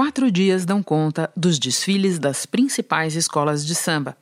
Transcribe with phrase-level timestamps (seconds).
[0.00, 4.16] Quatro dias dão conta dos desfiles das principais escolas de samba.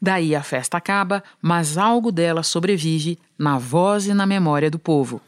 [0.00, 5.22] Daí a festa acaba, mas algo dela sobrevive na voz e na memória do povo.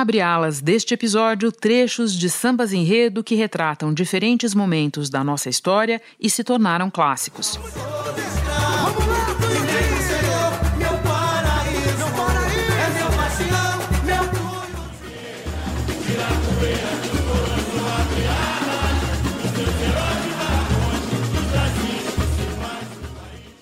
[0.00, 6.00] Abre Alas deste episódio, trechos de sambas enredo que retratam diferentes momentos da nossa história
[6.20, 7.58] e se tornaram clássicos.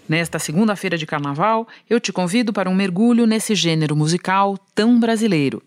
[0.06, 5.62] Nesta segunda-feira de carnaval, eu te convido para um mergulho nesse gênero musical tão brasileiro.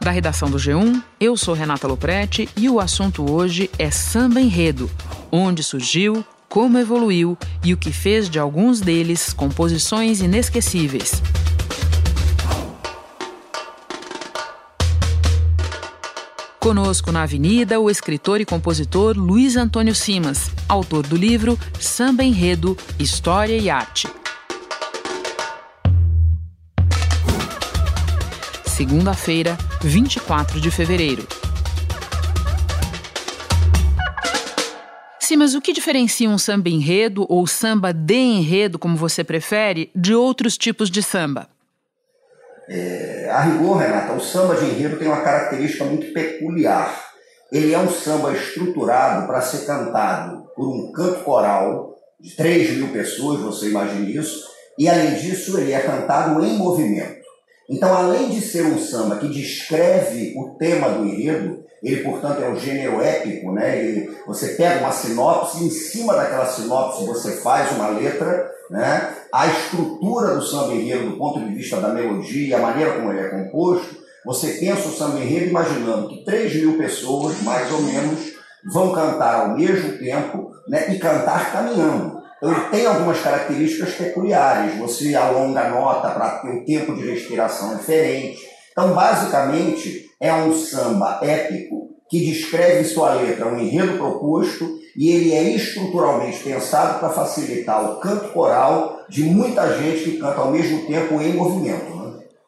[0.00, 4.90] Da redação do G1, eu sou Renata Loprete e o assunto hoje é samba enredo,
[5.30, 11.22] onde surgiu, como evoluiu e o que fez de alguns deles composições inesquecíveis.
[16.58, 22.74] Conosco na Avenida, o escritor e compositor Luiz Antônio Simas, autor do livro Samba Enredo,
[22.98, 24.08] História e Arte.
[28.80, 31.28] Segunda-feira, 24 de fevereiro.
[35.20, 40.14] Simas, o que diferencia um samba enredo ou samba de enredo, como você prefere, de
[40.14, 41.46] outros tipos de samba?
[43.30, 47.04] A rigor, Renata, o samba de enredo tem uma característica muito peculiar.
[47.52, 52.88] Ele é um samba estruturado para ser cantado por um canto coral de 3 mil
[52.88, 54.42] pessoas, você imagine isso,
[54.78, 57.19] e além disso ele é cantado em movimento.
[57.70, 62.48] Então, além de ser um samba que descreve o tema do enredo, ele, portanto, é
[62.48, 63.78] um gênero épico, né?
[63.78, 69.14] Ele, você pega uma sinopse, em cima daquela sinopse você faz uma letra, né?
[69.32, 73.20] A estrutura do samba enredo, do ponto de vista da melodia, a maneira como ele
[73.20, 78.32] é composto, você pensa o samba enredo imaginando que 3 mil pessoas, mais ou menos,
[78.64, 80.92] vão cantar ao mesmo tempo né?
[80.92, 82.19] e cantar caminhando.
[82.40, 84.78] Então, ele tem algumas características peculiares.
[84.78, 88.40] Você alonga a nota para ter um tempo de respiração diferente.
[88.72, 95.10] Então, basicamente, é um samba épico que descreve em sua letra um enredo proposto e
[95.10, 100.50] ele é estruturalmente pensado para facilitar o canto coral de muita gente que canta ao
[100.50, 101.99] mesmo tempo em movimento.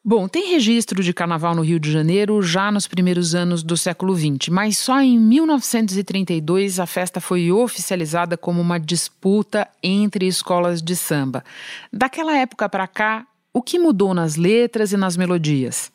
[0.05, 4.17] Bom, tem registro de carnaval no Rio de Janeiro já nos primeiros anos do século
[4.17, 10.97] XX, mas só em 1932 a festa foi oficializada como uma disputa entre escolas de
[10.97, 11.45] samba.
[11.93, 13.25] Daquela época para cá,
[13.55, 15.93] o que mudou nas letras e nas melodias?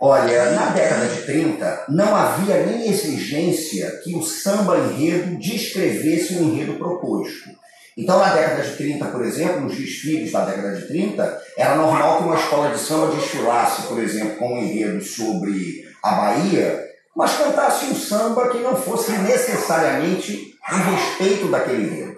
[0.00, 6.42] Olha, na década de 30 não havia nem exigência que o samba enredo descrevesse o
[6.44, 7.63] enredo proposto.
[7.96, 12.18] Então, na década de 30, por exemplo, nos desfiles da década de 30, era normal
[12.18, 16.84] que uma escola de samba desfilasse, por exemplo, com um enredo sobre a Bahia,
[17.16, 22.16] mas cantasse um samba que não fosse necessariamente a respeito daquele enredo.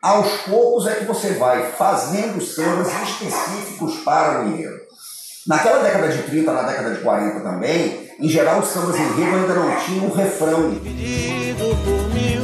[0.00, 4.78] Aos poucos é que você vai fazendo sambas específicos para o enredo.
[5.46, 9.54] Naquela década de 30, na década de 40 também, em geral os sambas enredo ainda
[9.54, 10.70] não tinham um refrão.
[10.70, 12.42] Dividido por mil,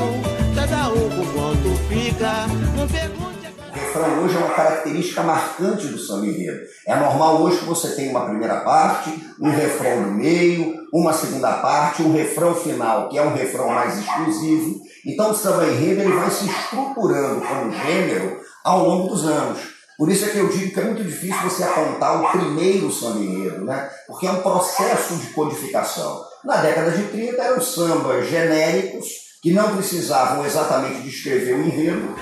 [0.55, 2.47] cada um com quanto fica.
[2.85, 6.61] O refrão hoje é uma característica marcante do samba enredo.
[6.87, 9.11] É normal hoje que você tenha uma primeira parte,
[9.41, 13.99] um refrão no meio, uma segunda parte, um refrão final, que é um refrão mais
[13.99, 14.83] exclusivo.
[15.07, 19.59] Então o samba enredo ele vai se estruturando como gênero ao longo dos anos.
[19.97, 23.21] Por isso é que eu digo que é muito difícil você apontar o primeiro samba
[23.21, 23.89] enredo, né?
[24.07, 26.23] Porque é um processo de codificação.
[26.45, 32.15] Na década de 30 eram sambas genéricos que não precisavam exatamente descrever o enredo,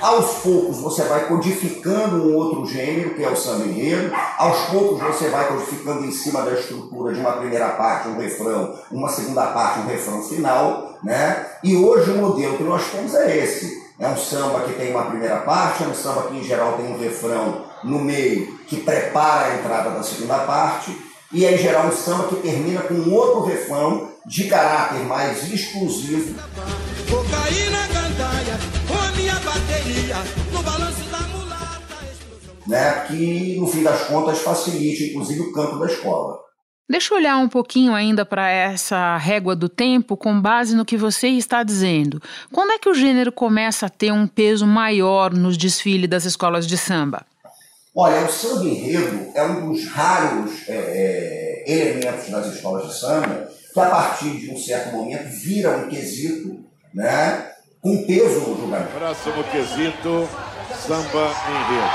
[0.00, 4.14] Aos poucos você vai codificando um outro gênero, que é o samba enredo.
[4.38, 8.78] Aos poucos você vai codificando em cima da estrutura de uma primeira parte, um refrão,
[8.92, 10.96] uma segunda parte, um refrão final.
[11.02, 11.44] Né?
[11.64, 13.90] E hoje o modelo que nós temos é esse.
[13.98, 16.86] É um samba que tem uma primeira parte, é um samba que em geral tem
[16.86, 20.96] um refrão no meio que prepara a entrada da segunda parte,
[21.32, 26.36] e em geral um samba que termina com um outro refrão de caráter mais exclusivo,
[32.64, 36.38] né, que no fim das contas facilite inclusive o canto da escola.
[36.88, 40.96] Deixa eu olhar um pouquinho ainda para essa régua do tempo com base no que
[40.96, 42.20] você está dizendo.
[42.52, 46.66] Quando é que o gênero começa a ter um peso maior nos desfiles das escolas
[46.66, 47.24] de samba?
[48.02, 50.72] Olha, o samba enredo é um dos raros é,
[51.66, 55.86] é, elementos das escolas de samba que a partir de um certo momento vira um
[55.86, 56.64] quesito
[56.94, 58.92] né, com peso no julgamento.
[58.92, 60.26] Próximo quesito,
[60.82, 61.90] samba enredo.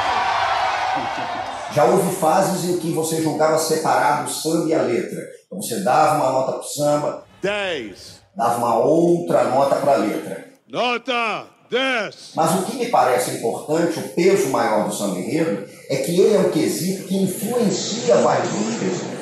[1.74, 5.28] Já houve fases em que você julgava separado o samba e a letra.
[5.48, 8.22] Então você dava uma nota para o samba, 10.
[8.36, 10.50] dava uma outra nota para a letra.
[10.68, 11.55] Nota 10.
[12.36, 16.36] Mas o que me parece importante, o peso maior do samba enredo, é que ele
[16.36, 19.16] é um quesito que influencia vários outros quesitos.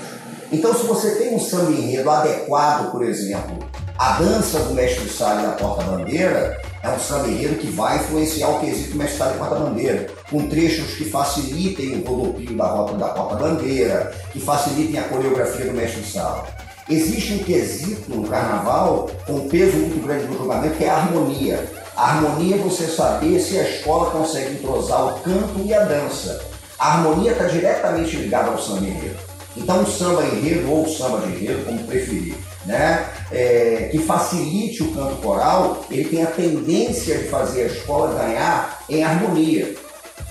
[0.51, 3.57] Então, se você tem um samba enredo adequado, por exemplo,
[3.97, 8.49] à dança do mestre Sala e da porta-bandeira, é um samba enredo que vai influenciar
[8.49, 13.09] o quesito mestre Sala e porta-bandeira, com trechos que facilitem o rodopio da rota da
[13.09, 16.45] porta-bandeira, que facilitem a coreografia do mestre Sala.
[16.89, 21.82] Existe um quesito no carnaval com peso muito grande no julgamento, que é a harmonia.
[21.95, 26.43] A harmonia é você saber se a escola consegue entrosar o canto e a dança.
[26.79, 29.19] A harmonia está diretamente ligada ao samba enredo.
[29.55, 32.35] Então, o samba enredo ou samba de enredo, como preferir,
[32.65, 33.07] né?
[33.31, 38.83] é, que facilite o canto coral, ele tem a tendência de fazer a escola ganhar
[38.89, 39.75] em harmonia.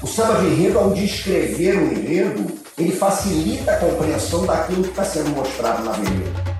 [0.03, 5.05] O samba de enredo, ao descrever o enredo, ele facilita a compreensão daquilo que está
[5.05, 6.52] sendo mostrado na avenida.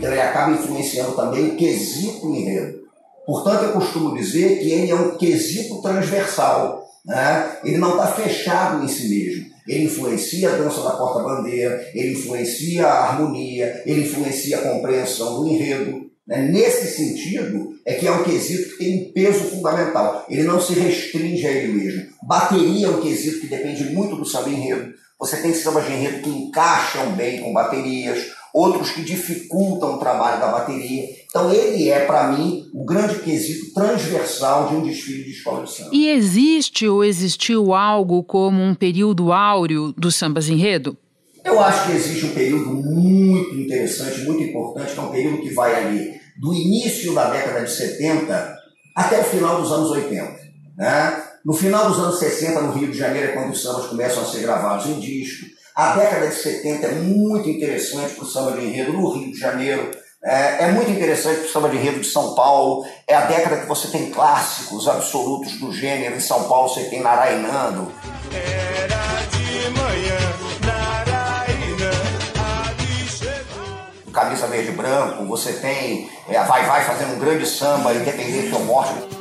[0.00, 2.80] Então ele acaba influenciando também o quesito enredo.
[3.26, 6.88] Portanto, eu costumo dizer que ele é um quesito transversal.
[7.04, 7.58] Né?
[7.62, 9.50] Ele não está fechado em si mesmo.
[9.68, 15.48] Ele influencia a dança da porta-bandeira, ele influencia a harmonia, ele influencia a compreensão do
[15.48, 16.10] enredo.
[16.26, 16.48] né?
[16.50, 20.24] Nesse sentido, é que é um quesito que tem um peso fundamental.
[20.30, 22.06] Ele não se restringe a ele mesmo.
[22.22, 24.94] Bateria é um quesito que depende muito do samba enredo.
[25.18, 30.40] Você tem sambas de enredo que encaixam bem com baterias, outros que dificultam o trabalho
[30.40, 31.04] da bateria.
[31.28, 35.72] Então ele é, para mim, o grande quesito transversal de um desfile de escola de
[35.72, 35.90] samba.
[35.92, 40.96] E existe ou existiu algo como um período áureo dos sambas enredo?
[41.44, 45.54] Eu acho que existe um período muito interessante, muito importante, que é um período que
[45.54, 48.56] vai ali do início da década de 70
[48.94, 50.38] até o final dos anos 80.
[50.76, 51.22] Né?
[51.44, 54.26] No final dos anos 60, no Rio de Janeiro, é quando os sambas começam a
[54.26, 55.46] ser gravados em disco.
[55.74, 59.38] A década de 70 é muito interessante para o samba de enredo no Rio de
[59.38, 59.90] Janeiro.
[60.22, 62.84] É, é muito interessante para o samba de enredo de São Paulo.
[63.06, 66.16] É a década que você tem clássicos absolutos do gênero.
[66.16, 67.90] Em São Paulo você tem Narainando,
[68.32, 70.18] Era de manhã,
[73.08, 74.12] chegou.
[74.12, 75.24] Camisa Verde e Branco.
[75.26, 79.19] Você tem é, Vai Vai fazendo um grande samba, Independente ou Morte.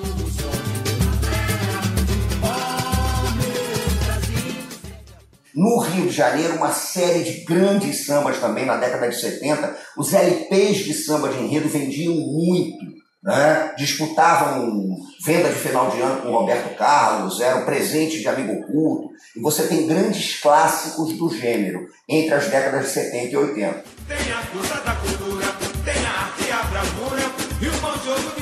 [5.60, 9.76] No Rio de Janeiro, uma série de grandes sambas também na década de 70.
[9.98, 12.78] Os LPs de samba de enredo vendiam muito,
[13.22, 13.74] né?
[13.78, 19.10] disputavam venda de final de ano com Roberto Carlos, era um presente de amigo oculto.
[19.36, 23.84] E você tem grandes clássicos do gênero entre as décadas de 70 e 80.
[24.08, 25.46] Tem a força da cultura,
[25.84, 28.39] tem a arte e a bravura, e o bom jogo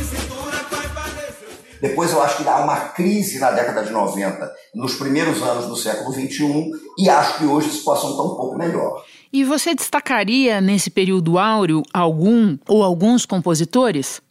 [1.81, 5.75] Depois eu acho que há uma crise na década de 90, nos primeiros anos do
[5.75, 9.03] século 21, e acho que hoje a situação está um pouco melhor.
[9.31, 14.22] E você destacaria nesse período áureo algum ou alguns compositores?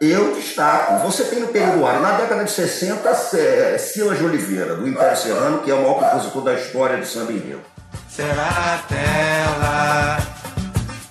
[0.00, 4.76] Eu destaco, você tem no período áureo, na década de 60, é, Silas de Oliveira,
[4.76, 7.60] do Império Serrano, que é o maior compositor da história de samba enredo.
[8.08, 10.18] Será a tela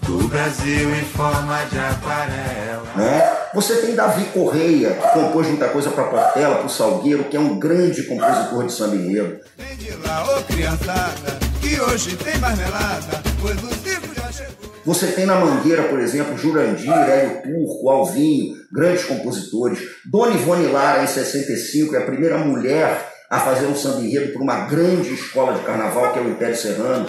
[0.02, 2.84] do Brasil em forma de aquarela.
[2.96, 3.39] Né?
[3.54, 7.40] Você tem Davi Correia, que compôs muita coisa para Portela, para o Salgueiro, que é
[7.40, 9.40] um grande compositor de samba enredo.
[9.58, 14.70] Vem de lá, ô criançada, que hoje tem marmelada, pois o circo já chegou.
[14.86, 19.80] Você tem na Mangueira, por exemplo, Jurandir, Hélio Turco, Alvinho, grandes compositores.
[20.06, 24.44] Dona Ivone Lara, em 65, é a primeira mulher a fazer um samba enredo para
[24.44, 27.08] uma grande escola de carnaval, que é o Império Serrano.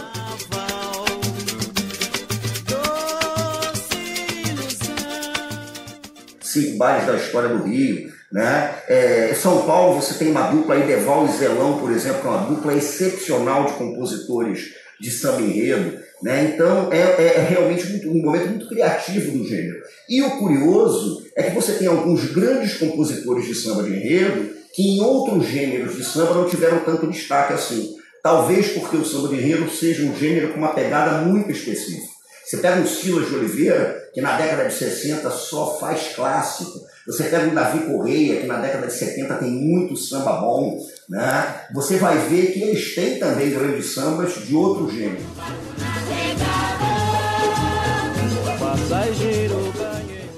[6.53, 8.11] Cinco bailes da história do Rio.
[8.33, 8.75] Né?
[8.89, 12.47] É, São Paulo você tem uma dupla Ideval e Zelão, por exemplo, que é uma
[12.47, 15.99] dupla excepcional de compositores de samba enredo.
[16.23, 16.53] Né?
[16.55, 19.81] Então é, é, é realmente muito, um momento muito criativo do gênero.
[20.09, 24.83] E o curioso é que você tem alguns grandes compositores de samba de enredo que
[24.83, 27.97] em outros gêneros de samba não tiveram tanto destaque assim.
[28.23, 32.11] Talvez porque o samba de enredo seja um gênero com uma pegada muito específica.
[32.45, 36.81] Você pega um Silas de Oliveira, que na década de 60 só faz clássico.
[37.07, 40.79] Você pega o Davi Correia, que na década de 70 tem muito samba bom.
[41.09, 41.67] Né?
[41.75, 45.23] Você vai ver que eles têm também grandes sambas de outros gêneros.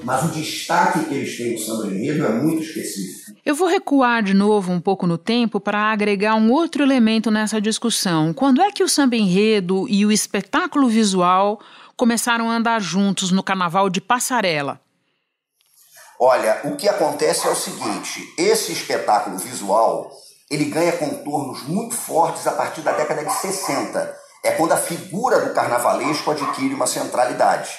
[0.04, 3.22] Mas o destaque que eles têm no samba de enredo é muito específico.
[3.44, 7.60] Eu vou recuar de novo um pouco no tempo para agregar um outro elemento nessa
[7.60, 8.32] discussão.
[8.32, 11.60] Quando é que o samba enredo e o espetáculo visual
[12.02, 14.80] começaram a andar juntos no carnaval de passarela?
[16.18, 20.10] Olha, o que acontece é o seguinte: esse espetáculo visual
[20.50, 24.16] ele ganha contornos muito fortes a partir da década de 60.
[24.44, 27.70] É quando a figura do carnavalesco adquire uma centralidade.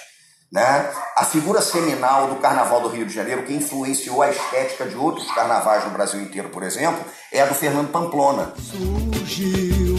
[0.50, 0.90] Né?
[1.18, 5.30] A figura seminal do Carnaval do Rio de Janeiro, que influenciou a estética de outros
[5.34, 8.54] carnavais no Brasil inteiro, por exemplo, é a do Fernando Pamplona.
[8.56, 9.98] Surgiu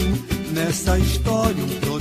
[0.51, 1.94] nessa história um.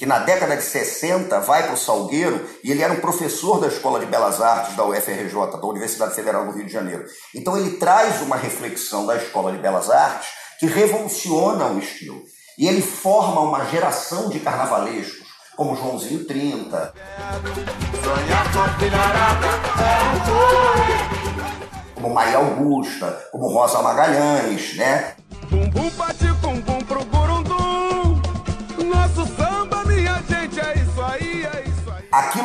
[0.00, 3.66] Que na década de 60 vai para o Salgueiro e ele era um professor da
[3.66, 7.04] Escola de Belas Artes da UFRJ, da Universidade Federal do Rio de Janeiro.
[7.34, 12.22] Então ele traz uma reflexão da Escola de Belas Artes que revoluciona o estilo.
[12.56, 16.94] E ele forma uma geração de carnavalescos, como Joãozinho 30,
[21.94, 25.14] como Maria Augusta, como Rosa Magalhães, né?
[25.50, 26.24] Bumbum bate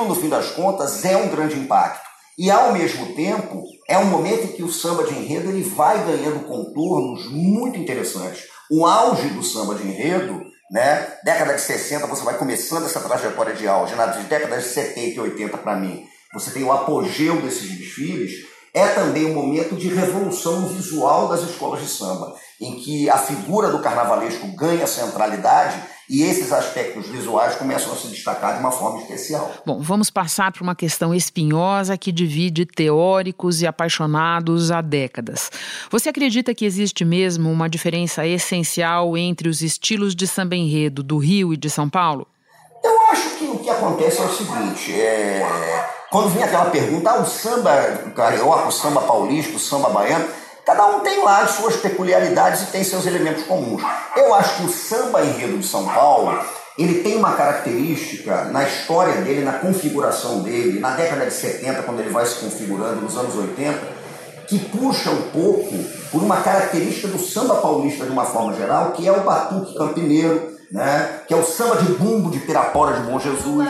[0.07, 2.05] no fim das contas é um grande impacto.
[2.37, 6.03] E ao mesmo tempo, é um momento em que o samba de enredo ele vai
[6.05, 8.43] ganhando contornos muito interessantes.
[8.69, 11.13] O auge do samba de enredo, né?
[11.23, 13.95] Década de 60, você vai começando essa trajetória de auge.
[13.95, 18.33] Nas décadas de 70 e 80, para mim, você tem o apogeu desses desfiles.
[18.73, 23.69] É também um momento de revolução visual das escolas de samba, em que a figura
[23.69, 29.01] do carnavalesco ganha centralidade e esses aspectos visuais começam a se destacar de uma forma
[29.01, 29.51] especial.
[29.65, 35.51] Bom, vamos passar para uma questão espinhosa que divide teóricos e apaixonados há décadas.
[35.89, 41.17] Você acredita que existe mesmo uma diferença essencial entre os estilos de samba enredo do
[41.17, 42.27] Rio e de São Paulo?
[42.83, 45.89] Eu acho que o que acontece é o seguinte, é...
[46.11, 47.71] quando vem aquela pergunta, ah, o samba
[48.15, 50.27] carioca, o samba paulista, o samba baiano,
[50.65, 53.83] cada um tem lá as suas peculiaridades e tem seus elementos comuns.
[54.15, 56.37] Eu acho que o samba enredo de São Paulo,
[56.77, 61.99] ele tem uma característica na história dele, na configuração dele, na década de 70, quando
[61.99, 63.79] ele vai se configurando, nos anos 80,
[64.47, 65.73] que puxa um pouco
[66.11, 70.55] por uma característica do samba paulista de uma forma geral, que é o batuque campineiro,
[70.71, 71.21] né?
[71.27, 73.65] que é o samba de bumbo de Pirapora de Bom Jesus.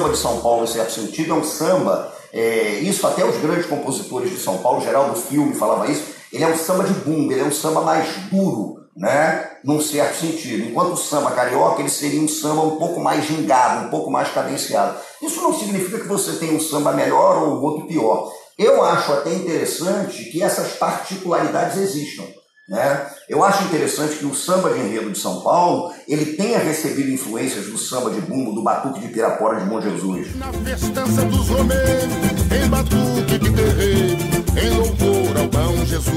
[0.00, 3.66] Samba de São Paulo, em certo sentido, é um samba, é, isso até os grandes
[3.66, 7.40] compositores de São Paulo, Geraldo Filme falava isso, ele é um samba de bumbo, ele
[7.40, 9.50] é um samba mais duro, né?
[9.62, 10.70] num certo sentido.
[10.70, 14.30] Enquanto o samba carioca, ele seria um samba um pouco mais gingado, um pouco mais
[14.32, 14.96] cadenciado.
[15.20, 18.32] Isso não significa que você tem um samba melhor ou outro pior.
[18.56, 22.24] Eu acho até interessante que essas particularidades existam.
[22.70, 23.04] Né?
[23.28, 27.66] Eu acho interessante que o samba de enredo de São Paulo ele tenha recebido influências
[27.66, 30.36] do samba de bumbo, do batuque de Pirapora de Bom Jesus.
[30.36, 32.14] Na festança dos romeiros,
[32.54, 34.18] em batuque de terreiro,
[34.56, 36.14] em louvor ao bom Jesus.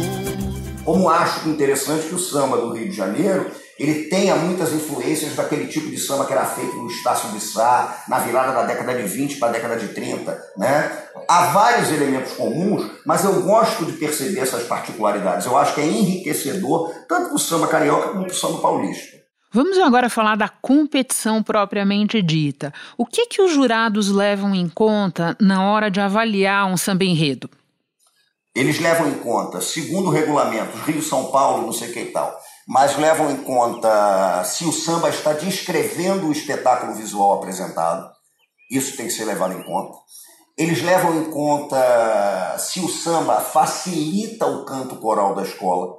[0.85, 3.49] Como acho interessante que o samba do Rio de Janeiro
[3.83, 8.03] ele tenha muitas influências daquele tipo de samba que era feito no Estácio de Sá,
[8.07, 10.41] na virada da década de 20 para a década de 30.
[10.57, 11.03] Né?
[11.27, 15.45] Há vários elementos comuns, mas eu gosto de perceber essas particularidades.
[15.45, 19.23] Eu acho que é enriquecedor, tanto para o samba carioca quanto para o samba paulista.
[19.51, 22.73] Vamos agora falar da competição propriamente dita.
[22.97, 27.49] O que, que os jurados levam em conta na hora de avaliar um samba enredo?
[28.55, 32.11] Eles levam em conta, segundo o regulamento, Rio, São Paulo, não sei o que e
[32.11, 32.35] tal,
[32.67, 38.09] mas levam em conta se o samba está descrevendo o espetáculo visual apresentado.
[38.71, 39.97] Isso tem que ser levado em conta.
[40.57, 45.95] Eles levam em conta se o samba facilita o canto coral da escola.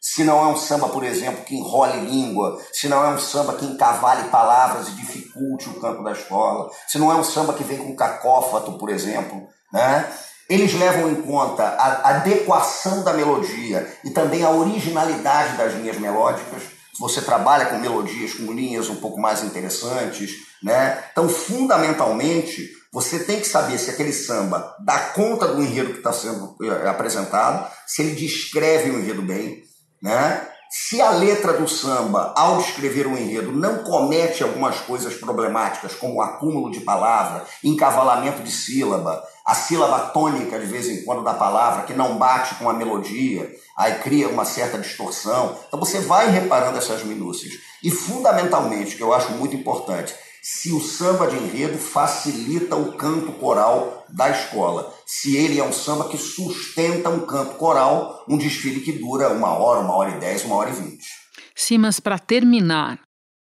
[0.00, 3.54] Se não é um samba, por exemplo, que enrole língua, se não é um samba
[3.54, 7.64] que encavale palavras e dificulte o canto da escola, se não é um samba que
[7.64, 10.12] vem com cacófato, por exemplo, né?
[10.48, 16.62] Eles levam em conta a adequação da melodia e também a originalidade das linhas melódicas.
[17.00, 20.30] você trabalha com melodias, com linhas um pouco mais interessantes,
[20.62, 21.02] né?
[21.10, 26.12] Então, fundamentalmente, você tem que saber se aquele samba dá conta do enredo que está
[26.12, 29.64] sendo eh, apresentado, se ele descreve o enredo bem,
[30.00, 30.48] né?
[30.76, 36.14] Se a letra do samba, ao descrever o enredo, não comete algumas coisas problemáticas, como
[36.14, 41.32] o acúmulo de palavra, encavalamento de sílaba, a sílaba tônica de vez em quando da
[41.32, 45.56] palavra, que não bate com a melodia, aí cria uma certa distorção.
[45.68, 47.52] Então você vai reparando essas minúcias.
[47.80, 50.12] E fundamentalmente, que eu acho muito importante,
[50.42, 54.92] se o samba de enredo facilita o canto coral da escola.
[55.20, 59.52] Se ele é um samba que sustenta um canto coral, um desfile que dura uma
[59.56, 61.06] hora, uma hora e dez, uma hora e vinte.
[61.54, 62.98] Simas, para terminar,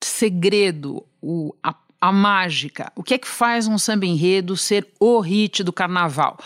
[0.04, 5.20] segredo, o, a, a mágica, o que é que faz um samba enredo ser o
[5.20, 6.38] hit do carnaval?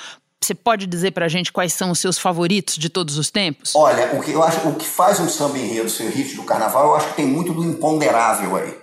[0.42, 3.76] Você pode dizer pra gente quais são os seus favoritos de todos os tempos?
[3.76, 6.44] Olha, o que eu acho, o que faz um samba enredo ser o hit do
[6.44, 8.76] carnaval, eu acho que tem muito do imponderável aí.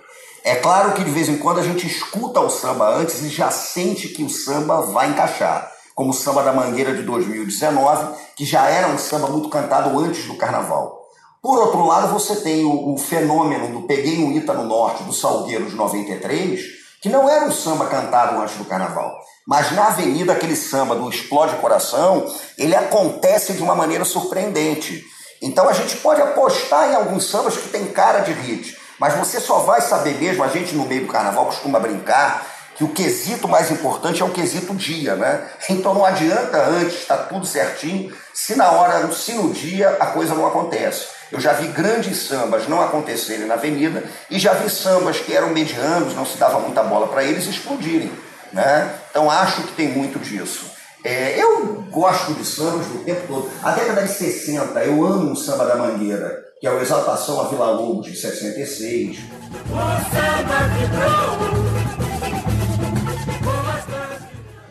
[0.43, 3.49] É claro que de vez em quando a gente escuta o samba antes e já
[3.49, 8.69] sente que o samba vai encaixar, como o samba da Mangueira de 2019, que já
[8.69, 10.97] era um samba muito cantado antes do carnaval.
[11.41, 15.11] Por outro lado, você tem o, o fenômeno do Peguei um Ita no Norte, do
[15.11, 16.61] Salgueiro de 93,
[17.01, 19.13] que não era um samba cantado antes do carnaval.
[19.45, 22.25] Mas na avenida, aquele samba do Explode Coração,
[22.57, 25.03] ele acontece de uma maneira surpreendente.
[25.41, 28.73] Então a gente pode apostar em alguns sambas que tem cara de hit.
[28.97, 32.85] Mas você só vai saber mesmo, a gente no meio do carnaval costuma brincar, que
[32.85, 35.49] o quesito mais importante é o quesito dia, né?
[35.69, 40.33] Então não adianta antes estar tudo certinho, se na hora, se no dia a coisa
[40.33, 41.07] não acontece.
[41.29, 45.49] Eu já vi grandes sambas não acontecerem na avenida e já vi sambas que eram
[45.49, 48.13] medianos, não se dava muita bola para eles explodirem,
[48.53, 48.95] né?
[49.11, 50.71] Então acho que tem muito disso.
[51.03, 53.51] É, eu gosto de sambas do tempo todo.
[53.61, 57.49] A década de 60, eu amo o samba da Mangueira, que é o Exaltação a
[57.49, 59.19] Vila Lobos de 66.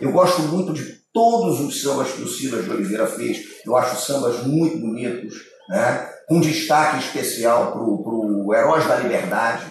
[0.01, 3.39] Eu gosto muito de todos os sambas que o Silas de Oliveira fez.
[3.67, 5.35] Eu acho sambas muito bonitos,
[5.69, 6.09] né?
[6.29, 9.67] com destaque especial para o Heróis da Liberdade.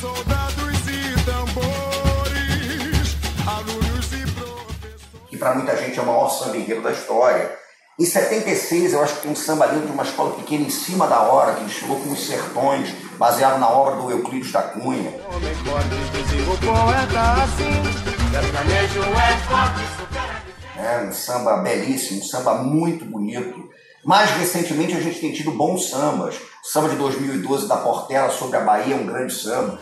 [0.00, 5.02] Soldados e tambores, alunos e professores.
[5.28, 7.60] que para muita gente é o maior samba da história.
[7.98, 11.06] Em 76, eu acho que tem um samba lindo de uma escola pequena em cima
[11.06, 15.12] da hora, que desfilou com os sertões, baseado na obra do Euclides da Cunha.
[16.72, 17.89] Homem
[18.60, 20.42] sertanejo é forte, supera
[20.76, 21.08] né?
[21.08, 23.70] Um samba belíssimo, um samba muito bonito.
[24.04, 26.36] Mais recentemente, a gente tem tido bons sambas.
[26.36, 29.78] O samba de 2012 da Portela sobre a Bahia é um grande samba.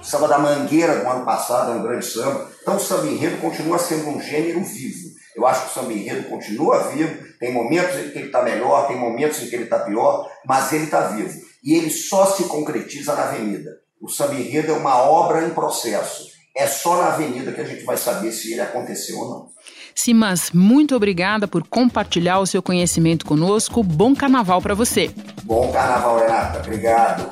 [0.00, 2.48] O samba da Mangueira do ano passado é um grande samba.
[2.62, 5.14] Então o samba enredo continua sendo um gênero vivo.
[5.36, 7.24] Eu acho que o samba enredo continua vivo.
[7.40, 10.72] Tem momentos em que ele está melhor, tem momentos em que ele está pior, mas
[10.72, 11.40] ele está vivo.
[11.62, 13.83] E ele só se concretiza na avenida.
[14.04, 16.28] O samba enredo é uma obra em processo.
[16.54, 19.48] É só na avenida que a gente vai saber se ele aconteceu ou não.
[19.94, 23.82] Simas, muito obrigada por compartilhar o seu conhecimento conosco.
[23.82, 25.10] Bom carnaval para você.
[25.44, 26.58] Bom carnaval, Renata.
[26.58, 27.30] Obrigado.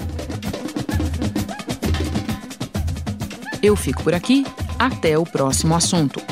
[3.62, 4.42] Eu fico por aqui.
[4.78, 6.31] Até o próximo assunto.